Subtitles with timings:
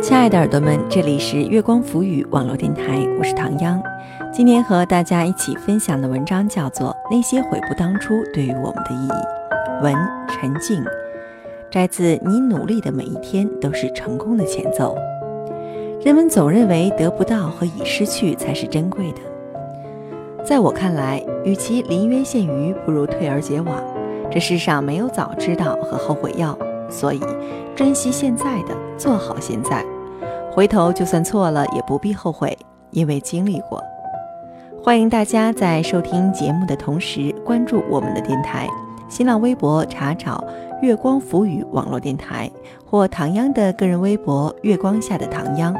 [0.00, 3.82] 亲爱的耳朵们，这里是月光浮语网络电台，我是唐央。
[4.32, 9.10] 今天和大家一起分享的文章叫做《那些悔不当初对于我们的意义》，
[9.82, 9.92] 文
[10.28, 10.84] 陈静，
[11.68, 14.96] 摘自你努力的每一天都是成功的前奏。
[16.00, 23.74] 人们总认为得不到和已失去才是珍贵的，在我看来，与其临渊羡鱼，不如退而结网。
[24.30, 26.56] 这世上没有早知道和后悔药，
[26.88, 27.20] 所以
[27.74, 29.84] 珍惜现在的，做好现在。
[30.58, 32.58] 回头就算错了，也不必后悔，
[32.90, 33.80] 因为经历过。
[34.82, 38.66] 欢迎大家在收听节目的同时关注我们的电台，
[39.08, 40.42] 新浪微博查找
[40.82, 42.50] “月光浮语”网络电台
[42.84, 45.72] 或唐央的个人微博“月光下的唐央”，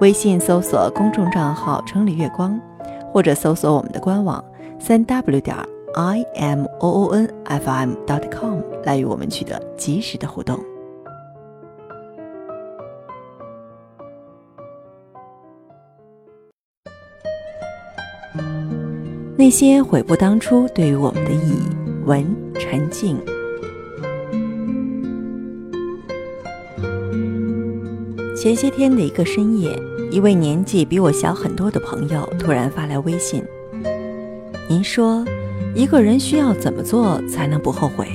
[0.00, 2.60] 微信搜索公众账号“城里月光”，
[3.10, 4.44] 或者搜索我们的官网
[4.78, 5.56] 三 w 点
[5.94, 10.58] i m o o n f m dot com 来与我们取得及时的互动。
[19.42, 21.66] 那些悔不当初对于我们的意义，
[22.04, 23.18] 文陈静。
[28.36, 29.76] 前些天的一个深夜，
[30.12, 33.42] 一位年纪比我小很多的朋友突然发来微信
[34.70, 35.24] ：“您说，
[35.74, 38.06] 一个人需要怎么做才能不后悔？”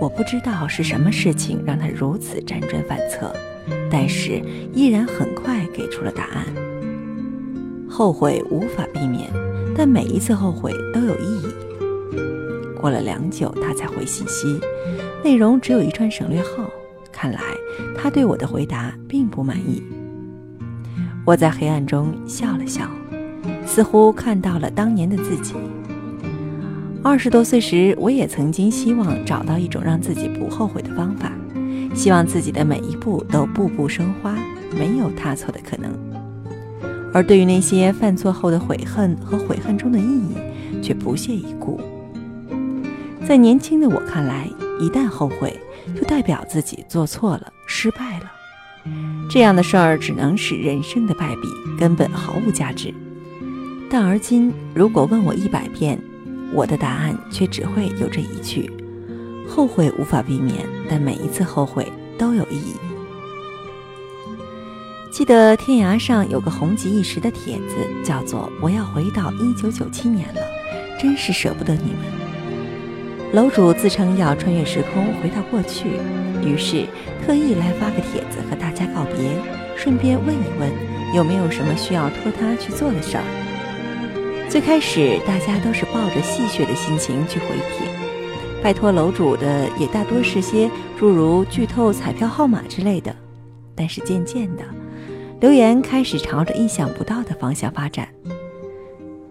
[0.00, 3.30] 我不知道是什么事情让他如此辗转反侧，
[3.90, 4.40] 但是
[4.72, 6.65] 依然很快给出了答案。
[7.96, 9.26] 后悔无法避免，
[9.74, 11.46] 但每一次后悔都有意义。
[12.78, 14.60] 过了良久，他才回信息，
[15.24, 16.68] 内容只有一串省略号。
[17.10, 17.40] 看来
[17.96, 19.82] 他对我的回答并不满意。
[21.24, 22.82] 我在黑暗中笑了笑，
[23.64, 25.54] 似乎看到了当年的自己。
[27.02, 31.32] 二十多岁时，我也曾经希望找到一种让自己不后悔的方法，
[31.94, 34.36] 希望自己的每一步都步步生花，
[34.78, 36.15] 没有踏错的可能。
[37.12, 41.80] 而对于那些犯错后的悔恨和悔恨中的意义，却不屑一顾。
[43.26, 44.48] 在年轻的我看来，
[44.80, 45.58] 一旦后悔，
[45.96, 48.32] 就代表自己做错了、失败了。
[49.28, 52.94] 这样的事儿只能使人生的败笔，根本毫无价值。
[53.90, 55.98] 但而今，如果问我一百遍，
[56.52, 58.70] 我的答案却只会有这一句：
[59.48, 62.85] 后悔无法避免，但每一次后悔都有意义。
[65.16, 70.42] 记得天涯上有个红极一时的帖子，叫做“我要回到一九九七年了，
[71.00, 73.32] 真是舍不得你们”。
[73.32, 75.88] 楼主自称要穿越时空回到过去，
[76.44, 76.84] 于是
[77.24, 79.30] 特意来发个帖子和大家告别，
[79.74, 80.70] 顺便问一问
[81.14, 83.24] 有没有什么需要托他去做的事儿。
[84.50, 87.88] 最开始大家都是抱着戏谑的心情去回帖，
[88.62, 93.16] 拜托楼主的也大多是些诸如剧透彩票号码之类的，
[93.74, 94.62] 但是渐渐的。
[95.40, 98.08] 留言开始朝着意想不到的方向发展。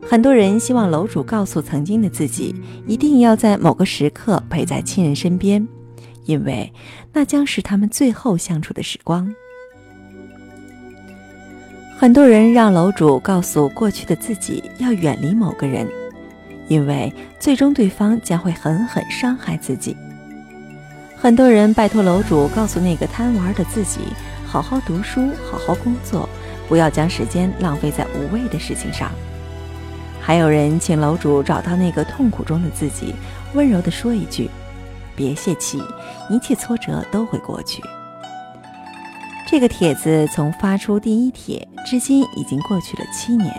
[0.08, 2.56] 很多人希望楼主告诉曾经的自己，
[2.86, 5.68] 一定要在某个时刻陪在亲人身边，
[6.26, 6.72] 因为
[7.12, 9.34] 那将是他们最后相处的时光。
[11.98, 15.88] 很多人让楼主告诉过去的自己要远离某个人，
[16.68, 19.98] 因为最终对方将会狠狠伤害自己。
[21.16, 24.02] 很多人拜托楼主告诉那个贪玩的自己。
[24.56, 26.30] 好好读书，好好工作，
[26.70, 29.12] 不要将时间浪费在无谓的事情上。
[30.22, 33.14] 还有人请楼主找到那个痛苦中的自己，
[33.54, 34.50] 温柔地说一句
[35.14, 35.84] ：“别泄气，
[36.30, 37.84] 一切挫折都会过去。”
[39.46, 43.52] 这个帖子从发出第一帖至今已经过去了七年，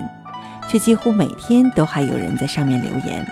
[0.67, 3.23] 却几乎每天都还有人在上面留言，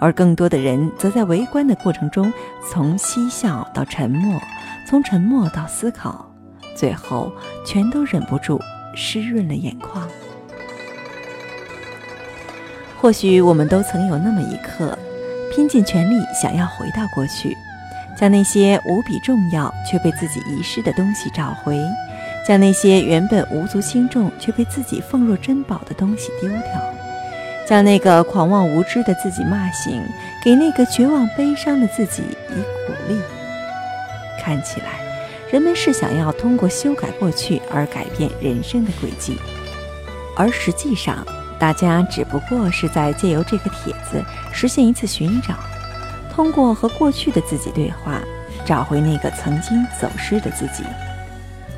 [0.00, 2.32] 而更多的人则在围观的过程中，
[2.68, 4.42] 从嬉笑到沉默，
[4.88, 6.28] 从沉默到思考。
[6.80, 7.30] 最后，
[7.66, 8.58] 全都忍不住
[8.94, 10.08] 湿润了眼眶。
[12.98, 14.98] 或许我们都曾有那么一刻，
[15.54, 17.54] 拼尽全力想要回到过去，
[18.16, 21.78] 将那些无比重要却被自己遗失的东西找回，
[22.48, 26.94] 将那些原本无足轻重却被自己奉若珍宝的东西丢掉，
[27.68, 30.02] 将那个狂妄无知的自己骂醒，
[30.42, 32.54] 给那个绝望悲伤的自己以
[32.86, 33.20] 鼓励。
[34.42, 35.09] 看起来。
[35.52, 39.36] 人们是想要通过修改过去而改变人生的轨迹，
[40.36, 41.26] 而实际上，
[41.58, 45.54] 大家只不过是在借由这个帖子实现一次寻找，
[46.32, 48.20] 通过和过去的自己对话，
[48.64, 50.84] 找回那个曾经走失的自己。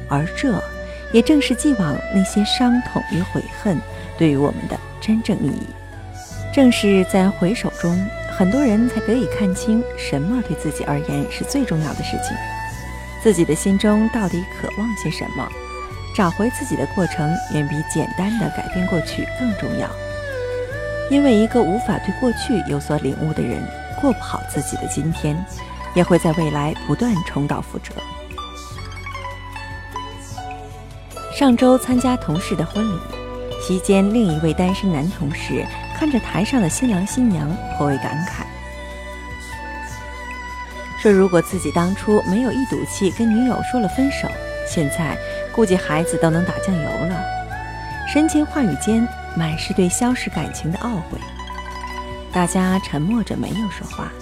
[0.06, 0.62] 而这，
[1.10, 3.80] 也正是既往那些伤痛与悔恨
[4.18, 5.66] 对于我们的真正意义。
[6.52, 7.98] 正是在回首中，
[8.36, 12.36] 很多人才得以看清什么对自己而言是最重要的事情。
[13.22, 15.48] 自己的心中到底渴望些什么？
[16.14, 19.88] 找回自己的过程远比简单的改变过去更重要。
[21.10, 23.62] 因为一个无法对过去有所领悟的人，
[24.00, 25.36] 过不好自己的今天，
[25.94, 27.94] 也会在未来不断重蹈覆辙。
[31.34, 32.98] 上周参加同事的婚礼，
[33.66, 35.64] 席间另一位单身男同事
[35.96, 38.41] 看着台上的新郎新娘，颇为感慨，
[41.02, 44.28] 说：“如果自己当初没有一赌气跟女友说了分手，
[44.64, 45.18] 现在
[45.52, 47.20] 估计孩子都能打酱油了。”
[48.06, 49.06] 神情话语间
[49.36, 51.18] 满是对消逝感情的懊悔。
[52.30, 54.12] 大家沉默着没有说话，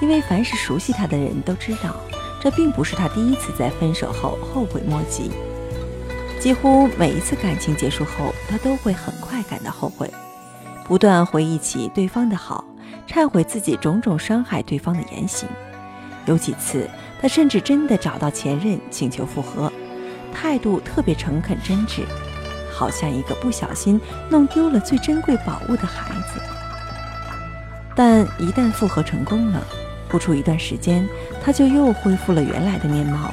[0.00, 1.94] 因为凡是熟悉他的人都知道，
[2.40, 5.30] 这并不是他第一次在分手后后悔莫及。
[6.40, 10.12] 几乎每一次感情结束后，他都会很快感到后悔，
[10.84, 12.64] 不断回忆起对方的好，
[13.06, 15.48] 忏悔自己种种伤害对方的言行。
[16.26, 16.88] 有几次，
[17.20, 19.72] 他甚至真的找到前任请求复合，
[20.32, 22.02] 态度特别诚恳真挚，
[22.72, 26.40] 好像一个不小心弄丢了最珍贵宝物的孩子。
[27.94, 29.62] 但一旦复合成功了，
[30.08, 31.06] 不出一段时间，
[31.42, 33.32] 他就又恢复了原来的面貌。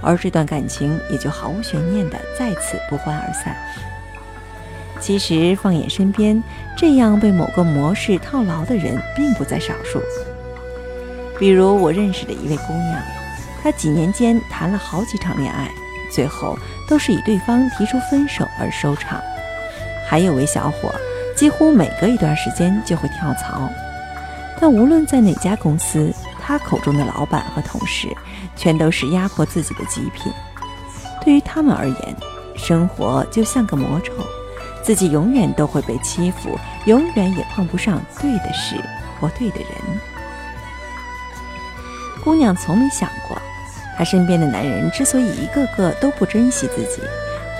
[0.00, 3.56] 而这段感情也就毫无悬念的再次不欢而散。
[5.00, 6.40] 其实放眼身边，
[6.76, 10.00] 这样被某个模式套牢的人并不在少数。
[11.38, 13.00] 比如我认识的一位姑娘，
[13.62, 15.70] 她几年间谈了好几场恋爱，
[16.10, 16.58] 最后
[16.88, 19.20] 都是以对方提出分手而收场。
[20.08, 20.94] 还有位小伙，
[21.36, 23.68] 几乎每隔一段时间就会跳槽，
[24.60, 26.12] 但无论在哪家公司。
[26.40, 28.08] 他口中的老板和同事，
[28.56, 30.32] 全都是压迫自己的极品。
[31.22, 32.16] 对于他们而言，
[32.56, 34.14] 生活就像个魔咒，
[34.82, 38.76] 自己永远都会被欺负，永远也碰不上对的事
[39.20, 39.68] 或对的人。
[42.24, 43.36] 姑娘从没想过，
[43.96, 47.02] 她身边的男人之所以一个个都不珍惜自己，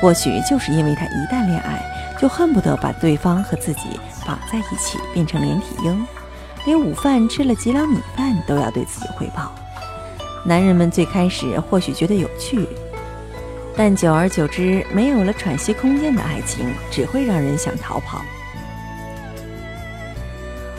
[0.00, 1.82] 或许就是因为她一旦恋爱，
[2.20, 6.06] 就恨不得把对方和自己绑在一起，变成连体婴。
[6.66, 9.54] 连午饭吃了几两米饭都要对自己汇报。
[10.44, 12.68] 男人们最开始或许觉得有趣，
[13.76, 18.22] 但久而久之，没有了喘息空间的爱情只会让人想逃跑。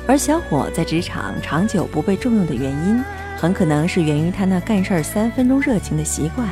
[0.07, 3.03] 而小伙在职场长久不被重用的原因，
[3.39, 6.45] 很可能是源于他那干事三分钟热情的习惯，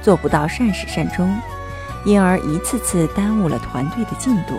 [0.00, 1.36] 做不到善始善终，
[2.04, 4.54] 因而一次次耽误了团队的进度。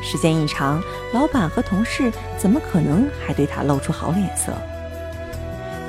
[0.00, 0.80] 时间一长，
[1.12, 4.52] 老板和同事怎么可能还对他露出好脸色？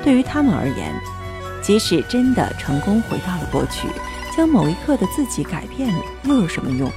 [0.02, 0.92] 对于他们而言，
[1.62, 3.86] 即使真的成功回到了过去，
[4.36, 6.90] 将某一刻的自己改变了，又有什么用？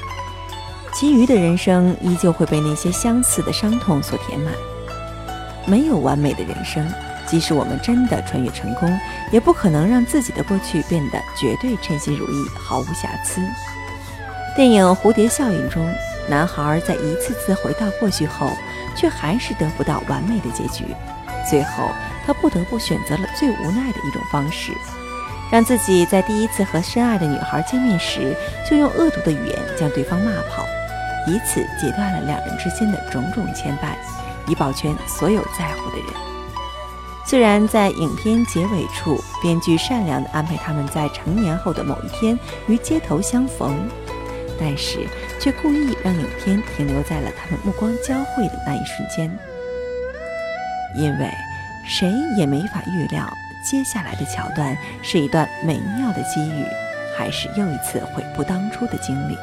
[0.96, 4.52] 其余的人生依旧会被那些相似的伤痛所填满。
[5.68, 6.84] 没有完美的人生，
[7.30, 8.98] 即使我们真的穿越成功，
[9.32, 13.42] 也不可能让自己的过去变得绝对称心如意、毫无瑕疵。
[14.56, 15.88] 电影《蝴蝶效应》中。
[16.28, 18.52] 男孩在一次次回到过去后，
[18.96, 20.86] 却还是得不到完美的结局。
[21.50, 21.90] 最后，
[22.24, 24.72] 他不得不选择了最无奈的一种方式，
[25.52, 28.36] 让自己在第一次和深爱的女孩见面时，
[28.70, 30.64] 就用恶毒的语言将对方骂跑，
[31.26, 33.96] 以此截断了两人之间的种种牵绊，
[34.46, 36.29] 以保全所有在乎的人。
[37.30, 43.88] 虽然在影片结尾处，编剧善良地安排他们在成年后的某一天于街头相逢。
[44.60, 45.08] 但是，
[45.40, 49.30] 却故意让影片停留在了他们目光交汇的那一瞬间，
[50.96, 51.30] 因为
[51.88, 53.32] 谁也没法预料
[53.64, 56.66] 接下来的桥段是一段美妙的机遇，
[57.16, 59.38] 还是又一次悔不当初的经历。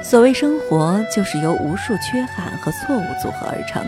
[0.00, 3.84] 所谓生活，就是由无数缺憾和错误组合而成，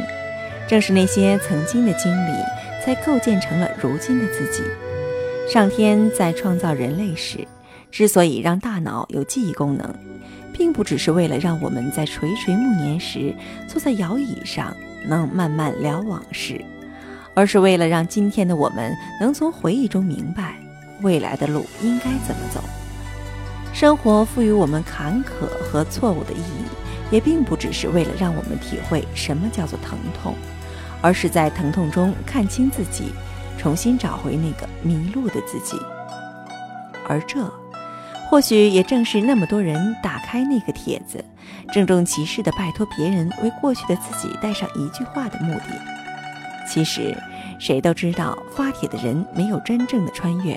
[0.70, 2.30] 正是那些曾经的经历，
[2.80, 4.62] 才构建成了如今的自己。
[5.52, 7.38] 上天在创造人类时。
[7.90, 9.92] 之所以让大脑有记忆功能，
[10.52, 13.34] 并不只是为了让我们在垂垂暮年时
[13.66, 14.72] 坐在摇椅上
[15.08, 16.64] 能慢慢聊往事，
[17.34, 20.54] 而是为了让今天的我们能从回忆中明白
[21.02, 22.62] 未来的路应该怎么走。
[23.72, 30.36] 生活赋予我们坎坷和错误的意义，也并不只是为了让我们体会什么叫做疼痛，
[31.02, 33.12] 而是在疼痛中看清自己，
[33.58, 35.76] 重新找回那个迷路的自己。
[37.08, 37.50] 而这。
[38.28, 41.24] 或许也正是那么多人打开那个帖子，
[41.72, 45.64] 郑重其事地拜托别人为过去的自己带上一句话的目的。
[46.64, 47.12] 其实，
[47.58, 50.56] 谁都知道发帖的人没有真正的穿越，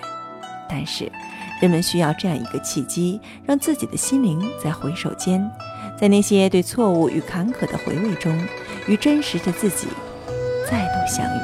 [0.69, 1.11] 但是，
[1.59, 5.43] 人们需要这样一个契机，让自己的心灵在回首间，
[5.99, 8.39] 在那些对错误与坎坷的回味中，
[8.85, 9.87] 与真实的自己
[10.73, 11.39] 再度相遇。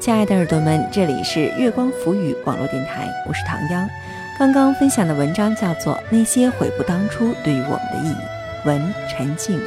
[0.00, 3.88] 亲爱的耳朵们，这里是月光浮语网络电台，我是唐央。
[4.36, 8.16] 刚刚分享的文章叫做《那些悔不当初对于我们的意义》，
[8.66, 9.60] 文陈静，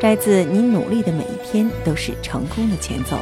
[0.00, 3.16] 摘自《你努力的每一天都是成功的前奏》。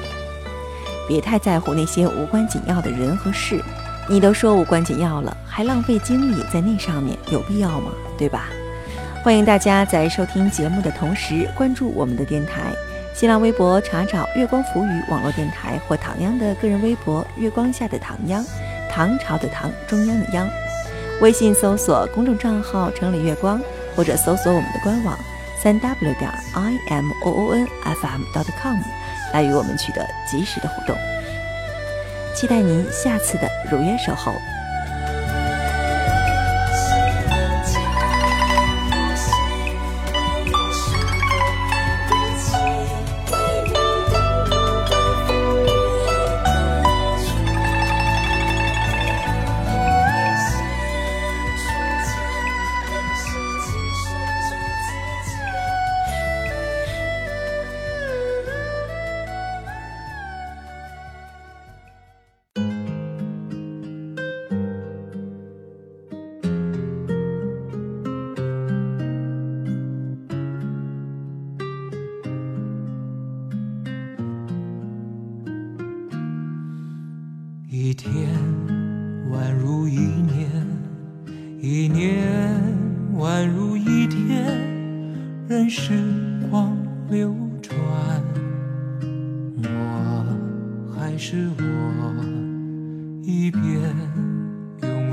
[1.09, 3.59] 别太在乎那些无关紧要的人和事，
[4.13, 7.91] 你都说无关紧要了，还浪费精力在那上面，有必要吗？
[8.19, 8.45] 对吧？
[9.25, 12.75] 欢迎大家在收听节目的同时关注我们的电台。
[13.15, 18.45] 新浪微博查找“月光浮语”网络电台或唐央的个人微博“月光下的唐央”，
[18.93, 20.47] 唐朝的唐，中央的央。
[21.23, 23.59] 微信搜索公众账号“城里月光”，
[23.97, 25.19] 或者搜索我们的官网
[25.63, 28.77] 三 w 点 i m o o n f m dot com，
[29.33, 30.95] 来与我们取得及时的互动。
[32.35, 34.33] 期待您下次的如约守候。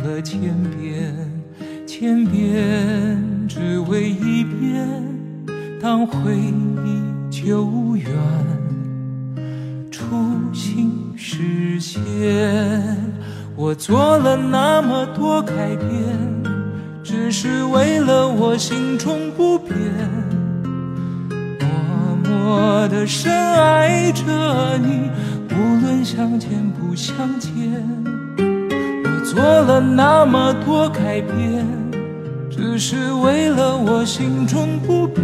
[0.10, 1.13] 了千遍，
[1.86, 4.88] 千遍只为一遍，
[5.80, 8.10] 当回忆久远，
[9.92, 10.06] 初
[10.51, 10.89] 心。
[11.16, 12.01] 实现，
[13.56, 15.89] 我做了那么多改变，
[17.04, 19.75] 只是为了我心中不变，
[21.60, 25.12] 默默的深爱着你，
[25.51, 28.09] 无论相见不相见。
[29.31, 31.63] 做了那么多改变，
[32.50, 35.24] 只是为了我心中不变，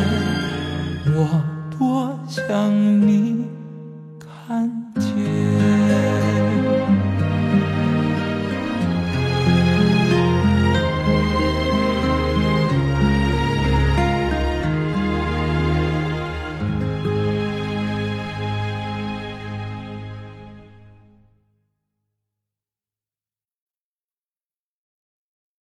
[1.21, 1.43] 我
[1.77, 3.10] 多想你。